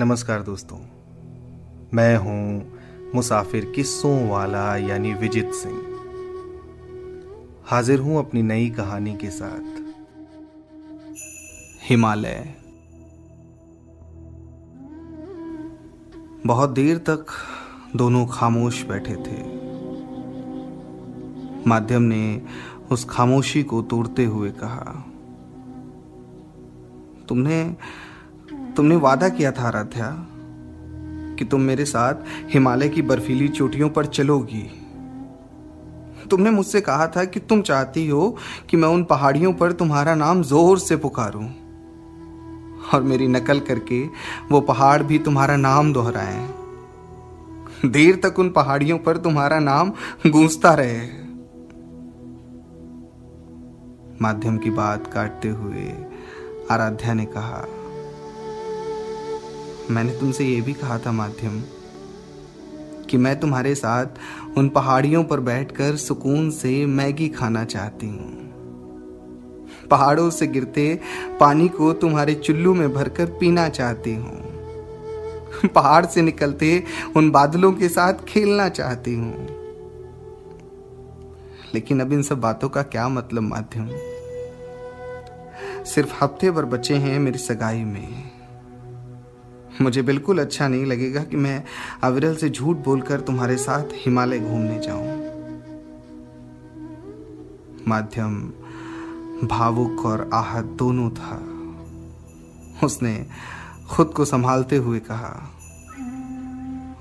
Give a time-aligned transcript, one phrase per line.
[0.00, 0.76] नमस्कार दोस्तों।
[1.94, 5.80] मैं हूँ मुसाफिर किस्सों वाला यानी विजित सिंह।
[7.66, 9.80] हाजिर हूँ अपनी नई कहानी के साथ।
[11.90, 12.54] हिमालय।
[16.46, 17.26] बहुत देर तक
[17.96, 19.42] दोनों खामोश बैठे थे।
[21.66, 22.42] माध्यम ने
[22.92, 25.04] उस खामोशी को तोड़ते हुए कहा,
[27.28, 27.76] तुमने
[28.78, 30.06] तुमने वादा किया था, आराध्या,
[31.38, 32.14] कि तुम मेरे साथ
[32.52, 34.62] हिमालय की बर्फीली चोटियों पर चलोगी।
[36.30, 38.36] तुमने मुझसे कहा था कि तुम चाहती हो
[38.70, 41.46] कि मैं उन पहाड़ियों पर तुम्हारा नाम ज़ोर से पुकारूं।
[42.94, 44.04] और मेरी नकल करके
[44.52, 46.48] वो पहाड़ भी तुम्हारा नाम दोहराए।
[47.86, 49.92] देर तक उन पहाड़ियों पर तुम्हारा नाम
[50.26, 51.00] गूंजता रहे।
[54.22, 55.92] माध्यम की बात काटते हुए
[56.70, 57.64] आराध्या ने कहा
[59.90, 61.60] मैंने तुमसे ये भी कहा था माध्यम,
[63.10, 68.36] कि मैं तुम्हारे साथ उन पहाड़ियों पर बैठकर सुकून से मैगी खाना चाहती हूँ।
[69.90, 71.00] पहाड़ों से गिरते
[71.40, 76.82] पानी को तुम्हारे चुल्लू में भरकर पीना चाहती हूँ। पहाड़ से निकलते
[77.16, 79.46] उन बादलों के साथ खेलना चाहती हूँ।
[81.74, 83.88] लेकिन अब इन सब बातों का क्या मतलब माध्यम?
[85.84, 88.37] सिर्फ़ हफ़्ते भर बचे हैं मेरी सगाई में।
[89.82, 91.62] मुझे बिल्कुल अच्छा नहीं लगेगा कि मैं
[92.02, 95.06] अविरल से झूठ बोलकर तुम्हारे साथ हिमालय घूमने जाऊँ।
[97.88, 98.40] माध्यम,
[99.44, 101.38] भावुक और आहत दोनों था।
[102.86, 103.26] उसने
[103.90, 105.32] खुद को संभालते हुए कहा,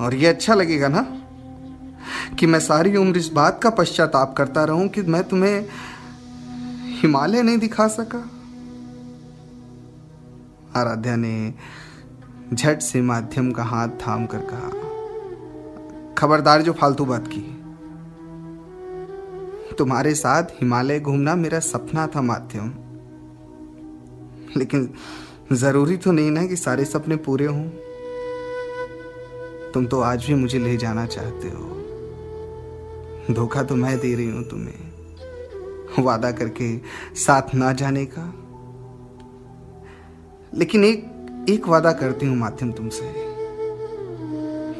[0.00, 1.06] और ये अच्छा लगेगा ना
[2.38, 5.66] कि मैं सारी उम्र इस बात का पश्चाताप करता रहूँ कि मैं तुम्हें
[7.00, 8.30] हिमालय नहीं दिखा सका?
[10.80, 11.54] आराध्या ने
[12.54, 14.70] झट से माध्यम का हाथ थाम कर कहा,
[16.18, 17.40] खबरदार, जो फालतू बात की
[19.74, 22.68] तुम्हारे साथ हिमालय घूमना मेरा सपना था माध्यम।
[24.56, 24.94] लेकिन
[25.52, 27.68] ज़रूरी तो नहीं ना कि सारे सपने पूरे हों।
[29.72, 31.72] तुम तो आज भी मुझे ले जाना चाहते हो।
[33.34, 36.78] धोखा तो मैं दे रही हूँ तुम्हें। वादा करके
[37.14, 38.32] साथ ना जाने का।
[40.58, 41.15] लेकिन एक
[41.48, 43.04] एक वादा करती हूँ माध्यम तुमसे।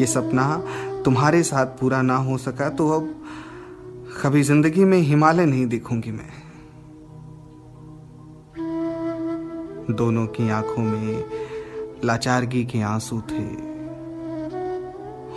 [0.00, 0.44] ये सपना
[1.04, 3.14] तुम्हारे साथ पूरा ना हो सका तो अब
[4.22, 6.30] कभी ज़िंदगी में हिमालय नहीं देखूँगी मैं।
[9.96, 11.24] दोनों की आँखों में
[12.04, 13.44] लाचारगी के आँसू थे।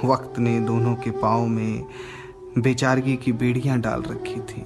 [0.07, 1.85] वक्त ने दोनों के पाओ में
[2.57, 4.63] बेचारगी की बेड़ियाँ डाल रखी थी।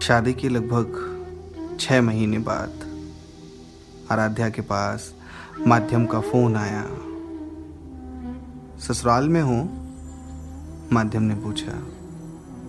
[0.00, 2.89] शादी के लगभग छह महीने बाद
[4.10, 5.14] आराध्या के पास
[5.66, 6.82] माध्यम का फ़ोन आया।
[8.78, 9.56] ससुराल में हो,
[10.92, 11.72] माध्यम ने पूछा।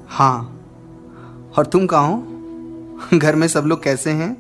[0.07, 0.39] हाँ
[1.57, 3.17] और तुम कहा हो?
[3.17, 4.31] घर में सब लोग कैसे हैं?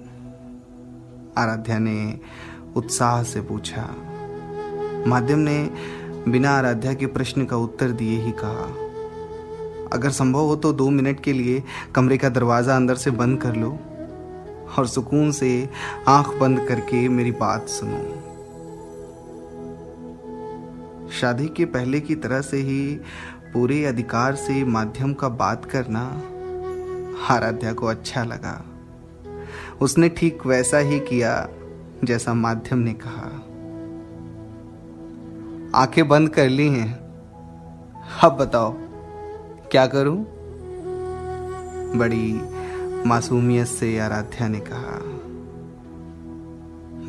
[1.37, 2.19] आराध्या ने
[2.75, 3.87] उत्साह से पूछा।
[5.07, 5.63] माध्यम ने
[6.27, 8.71] बिना आराध्या के प्रश्न का उत्तर दिए ही कहा।
[9.93, 11.63] अगर संभव हो तो दो मिनट के लिए
[11.95, 13.79] कमरे का दरवाज़ा अंदर से बंद कर लो।
[14.77, 15.69] और सुकून से
[16.07, 18.27] आँख बंद करके मेरी बात सुनो।
[21.09, 22.95] शादी के पहले की तरह से ही
[23.53, 26.21] पूरे अधिकार से माध्यम का बात करना
[27.33, 28.65] आराध्या को अच्छा लगा।
[29.81, 31.49] उसने ठीक वैसा ही किया
[32.03, 33.47] जैसा माध्यम ने कहा।
[35.81, 36.93] आँखें बंद कर ली हैं।
[38.23, 38.73] अब बताओ,
[39.71, 40.25] क्या करूँ?
[41.95, 42.41] बड़ी
[43.05, 44.97] मासूमियत से आराध्या ने कहा,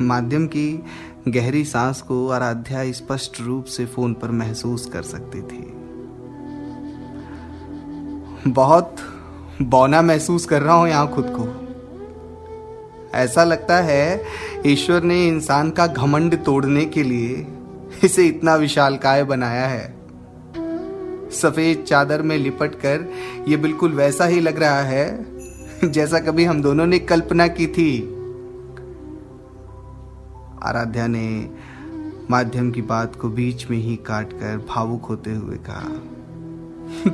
[0.05, 0.83] माध्यम की
[1.27, 5.61] गहरी सांस को आराध्या स्पष्ट रूप से फ़ोन पर महसूस कर सकती थी।
[8.47, 8.95] बहुत
[9.61, 11.47] बौना महसूस कर रहा हूँ यहाँ खुद को।
[13.17, 14.23] ऐसा लगता है
[14.65, 17.47] ईश्वर ने इंसान का घमंड तोड़ने के लिए
[18.03, 19.93] इसे इतना विशालकाय बनाया है।
[21.31, 23.09] सफ़ेद चादर में लिपट कर
[23.47, 25.32] यह बिल्कुल वैसा ही लग रहा है
[25.91, 28.03] जैसा कभी हम दोनों ने कल्पना की थी।
[30.63, 31.49] आराध्या ने
[32.29, 35.89] माध्यम की बात को बीच में ही काट कर भावुक होते हुए कहा,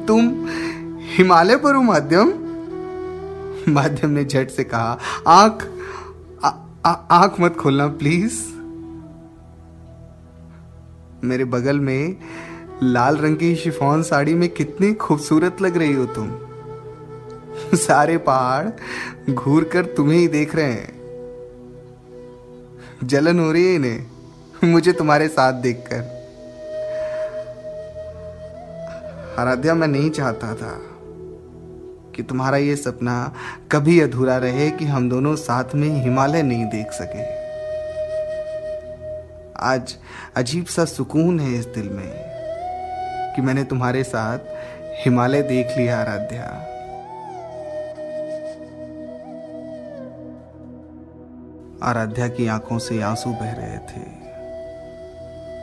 [0.05, 0.45] तुम
[1.17, 2.33] हिमालय पर हो, माध्यम?
[3.73, 5.67] माध्यम ने झट से कहा, आँख
[6.85, 8.41] आँख मत खोलना, प्लीज़।
[11.23, 12.17] मेरे बगल में
[12.83, 16.48] लाल रंग की शिफॉन साड़ी में कितनी खूबसूरत लग रही हो तुम।
[17.75, 18.69] सारे पहाड़
[19.33, 20.99] घूर कर तुम्हें ही देख रहे हैं।
[23.03, 24.05] जलन हो रही है इन्हें,
[24.63, 26.19] मुझे तुम्हारे साथ देखकर।
[29.39, 30.81] आराध्या, मैं नहीं चाहता था
[32.15, 33.35] कि तुम्हारा ये सपना
[33.71, 37.39] कभी अधूरा रहे कि हम दोनों साथ में हिमालय नहीं देख सके।
[39.55, 39.95] आज
[40.35, 42.29] अजीब सा सुकून है इस दिल में
[43.35, 44.39] कि मैंने तुम्हारे साथ
[45.05, 46.75] हिमालय देख लिया, आराध्या।
[51.83, 54.01] आराध्या की आँखों से आँसू बह रहे थे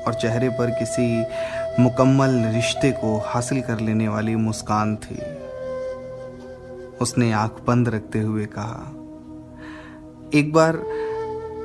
[0.02, 5.16] और चेहरे पर किसी मुकम्मल रिश्ते को हासिल कर लेने वाली मुस्कान थी।
[7.00, 8.92] उसने आँख बंद रखते हुए कहा,
[10.34, 10.76] एक बार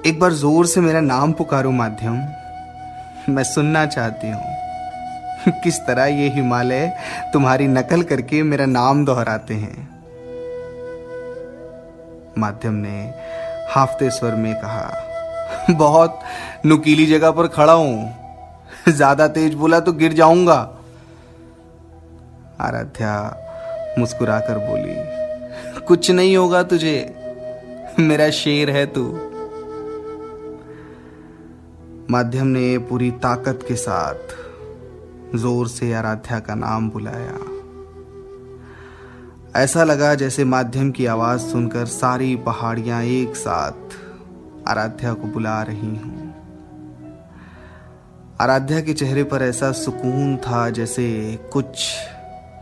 [0.06, 2.13] एक बार ज़ोर से मेरा नाम पुकारो माध्यम।
[3.30, 6.88] मैं सुनना चाहती हूँ। किस तरह ये हिमालय
[7.33, 9.89] तुम्हारी नकल करके मेरा नाम दोहराते हैं?
[12.38, 13.13] माध्यम ने
[13.71, 14.91] हाफते स्वर में कहा,
[15.71, 16.19] बहुत
[16.65, 18.13] नुकीली जगह पर खड़ा हूँ।
[18.89, 20.59] ज़्यादा तेज बोला तो गिर जाऊँगा।
[22.62, 23.15] आराध्या
[24.00, 24.95] मुस्कुराकर बोली,
[25.88, 26.97] कुछ नहीं होगा तुझे,
[28.00, 29.03] मेरा शेर है तू।
[32.09, 34.35] माध्यम ने पूरी ताकत के साथ
[35.35, 37.38] ज़ोर से आराध्या का नाम बुलाया।
[39.56, 43.95] ऐसा लगा जैसे माध्यम की आवाज़ सुनकर सारी पहाड़ियाँ एक साथ
[44.68, 46.33] आराध्या को बुला रही हूँ।
[48.42, 51.03] आराध्या के चेहरे पर ऐसा सुकून था जैसे
[51.53, 51.98] कुछ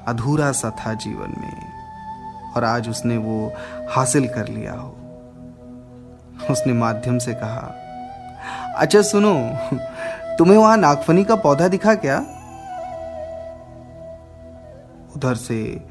[0.08, 3.54] अधूरा सा था जीवन में, और आज उसने वो
[3.90, 4.90] हासिल कर लिया हो।
[6.52, 7.76] उसने माध्यम से कहा
[8.78, 9.36] अच्छा सुनो,
[10.38, 12.18] तुम्हें वहाँ नागफनी का पौधा दिखा क्या?
[15.16, 15.89] उधर से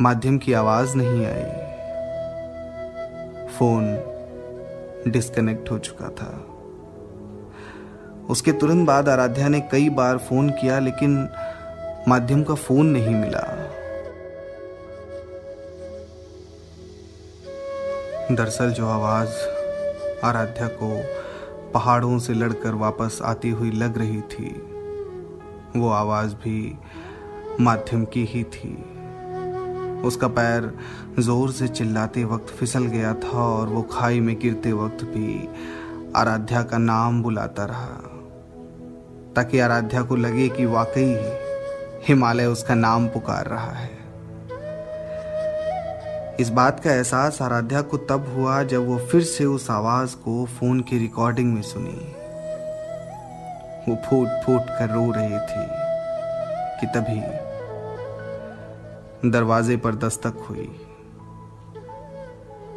[0.00, 1.42] माध्यम की आवाज़ नहीं आई।
[3.48, 3.98] फ़ोन
[5.08, 6.46] डिस्कनेक्ट हो चुका था।
[8.30, 11.28] उसके तुरंत बाद आराध्या ने कई बार फ़ोन किया, लेकिन
[12.08, 13.68] माध्यम का फ़ोन नहीं मिला।
[18.32, 19.30] दरअसल जो आवाज़
[20.24, 21.02] आराध्या को
[21.74, 24.50] पहाड़ों से लड़कर वापस आती हुई लग रही थी,
[25.76, 26.78] वो आवाज़ भी
[27.60, 28.98] माध्यम की ही थी।
[30.04, 30.72] उसका पैर
[31.18, 35.48] ज़ोर से चिल्लाते वक्त फिसल गया था और वो खाई में गिरते वक्त भी
[36.16, 38.00] आराध्या का नाम बुलाता रहा।
[39.36, 41.34] ताकि आराध्या को लगे कि वाकई
[42.08, 43.90] हिमालय उसका नाम पुकार रहा है।
[46.40, 50.44] इस बात का एहसास आराध्या को तब हुआ जब वो फिर से उस आवाज़ को
[50.46, 52.14] फ़ोन की रिकॉर्डिंग में सुनी।
[53.88, 55.66] वो फूट फूट कर रो रही थी
[56.80, 57.20] कि तभी
[59.24, 60.68] दरवाजे पर दस्तक हुई।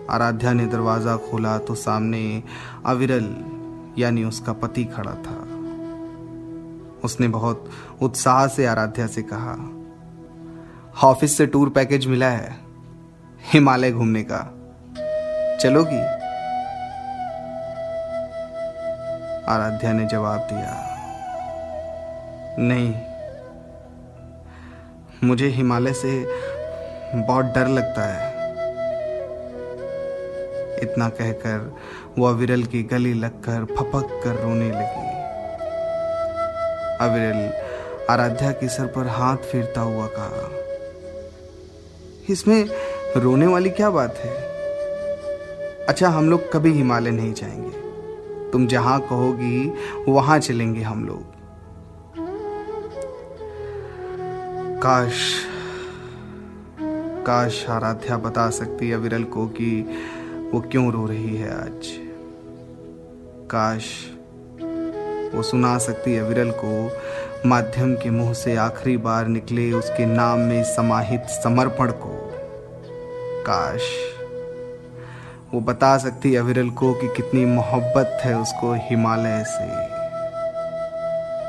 [0.09, 2.43] आराध्या ने दरवाज़ा खोला तो सामने
[2.85, 3.29] अविरल,
[3.97, 5.37] यानी उसका पति खड़ा था।
[7.03, 7.69] उसने बहुत
[8.01, 9.55] उत्साह से आराध्या से कहा,
[11.03, 12.55] ऑफ़िस से टूर पैकेज मिला है,
[13.43, 14.41] हिमालय घूमने का।
[15.57, 16.03] चलोगी?
[19.47, 20.77] आराध्या ने जवाब दिया,
[22.59, 22.93] नहीं।
[25.23, 26.13] मुझे हिमालय से
[27.15, 28.33] बहुत डर लगता है।
[30.83, 31.75] इतना कहकर
[32.17, 35.05] वह अविरल की गली लगकर फपक कर रोने लगी।
[37.01, 37.49] अविरल
[38.09, 40.49] आराध्या के सर पर हाथ फेरता हुआ कहा,
[42.29, 42.69] इसमें
[43.17, 44.33] रोने वाली क्या बात है?
[45.85, 49.71] अच्छा हम लोग कभी हिमालय नहीं जाएँगे। तुम जहाँ कहोगी,
[50.07, 51.34] वहाँ चलेंगे हम लोग।
[54.75, 55.33] काश
[57.27, 59.81] काश आराध्या बता सकती है विरल को कि
[60.53, 61.87] वो क्यों रो रही है आज।
[63.51, 63.83] काश
[65.35, 66.91] वो सुना सकती है विरल को,
[67.49, 72.31] माध्यम के मुँह से आखिरी बार निकले उसके नाम में समाहित समर्पण को।
[73.47, 73.81] काश
[75.53, 79.67] वो बता सकती है विरल को कि कितनी मोहब्बत है उसको हिमालय से।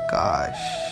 [0.07, 0.86] काश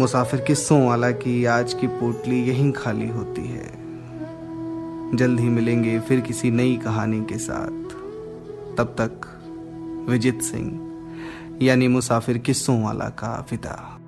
[0.00, 3.70] मुसाफिर किस्सों वाला की आज की पोटली यहीं खाली होती है।
[5.16, 7.94] जल्द ही मिलेंगे फिर किसी नई कहानी के साथ।
[8.76, 10.80] तब तक विजित सिंह,
[11.62, 13.99] यानी मुसाफिर किस्सों वाला का पिता